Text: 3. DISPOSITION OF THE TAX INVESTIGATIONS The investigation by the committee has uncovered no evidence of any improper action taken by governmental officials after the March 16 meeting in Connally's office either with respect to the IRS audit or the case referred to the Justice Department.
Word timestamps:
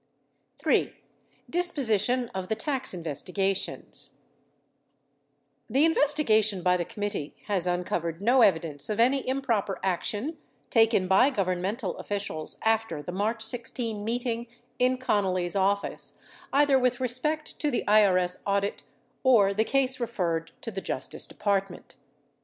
3. 0.57 0.95
DISPOSITION 1.47 2.29
OF 2.33 2.47
THE 2.49 2.55
TAX 2.55 2.91
INVESTIGATIONS 2.91 4.17
The 5.69 5.85
investigation 5.85 6.63
by 6.63 6.75
the 6.75 6.85
committee 6.85 7.35
has 7.45 7.67
uncovered 7.67 8.19
no 8.19 8.41
evidence 8.41 8.89
of 8.89 8.99
any 8.99 9.27
improper 9.27 9.79
action 9.83 10.39
taken 10.71 11.07
by 11.07 11.29
governmental 11.29 11.95
officials 11.97 12.57
after 12.63 13.03
the 13.03 13.11
March 13.11 13.43
16 13.43 14.03
meeting 14.03 14.47
in 14.79 14.97
Connally's 14.97 15.55
office 15.55 16.17
either 16.51 16.79
with 16.79 16.99
respect 16.99 17.59
to 17.59 17.69
the 17.69 17.83
IRS 17.87 18.41
audit 18.47 18.81
or 19.21 19.53
the 19.53 19.63
case 19.63 19.99
referred 19.99 20.51
to 20.63 20.71
the 20.71 20.81
Justice 20.81 21.27
Department. 21.27 21.95